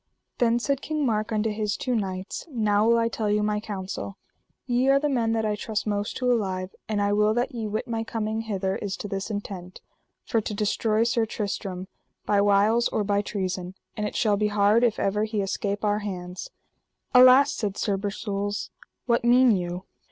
Then 0.39 0.57
said 0.57 0.81
King 0.81 1.05
Mark 1.05 1.31
unto 1.31 1.51
his 1.51 1.77
two 1.77 1.93
knights: 1.93 2.47
Now 2.49 2.87
will 2.87 2.97
I 2.97 3.07
tell 3.07 3.29
you 3.29 3.43
my 3.43 3.59
counsel: 3.59 4.17
ye 4.65 4.89
are 4.89 4.97
the 4.99 5.07
men 5.07 5.33
that 5.33 5.45
I 5.45 5.55
trust 5.55 5.85
most 5.85 6.17
to 6.17 6.31
alive, 6.31 6.73
and 6.89 6.99
I 6.99 7.13
will 7.13 7.35
that 7.35 7.51
ye 7.53 7.67
wit 7.67 7.87
my 7.87 8.03
coming 8.03 8.41
hither 8.41 8.77
is 8.77 8.97
to 8.97 9.07
this 9.07 9.29
intent, 9.29 9.79
for 10.25 10.41
to 10.41 10.55
destroy 10.55 11.03
Sir 11.03 11.27
Tristram 11.27 11.87
by 12.25 12.41
wiles 12.41 12.87
or 12.87 13.03
by 13.03 13.21
treason; 13.21 13.75
and 13.95 14.07
it 14.07 14.15
shall 14.15 14.37
be 14.37 14.47
hard 14.47 14.83
if 14.83 14.97
ever 14.97 15.25
he 15.25 15.39
escape 15.39 15.85
our 15.85 15.99
hands. 15.99 16.49
Alas, 17.13 17.53
said 17.53 17.77
Sir 17.77 17.95
Bersules, 17.95 18.71
what 19.05 19.23
mean 19.23 19.55
you? 19.55 19.85